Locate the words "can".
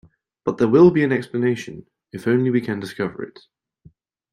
2.61-2.79